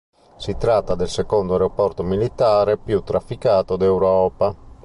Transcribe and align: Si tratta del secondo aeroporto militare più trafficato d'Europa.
Si 0.37 0.57
tratta 0.57 0.95
del 0.95 1.09
secondo 1.09 1.53
aeroporto 1.53 2.01
militare 2.01 2.75
più 2.79 3.03
trafficato 3.03 3.77
d'Europa. 3.77 4.55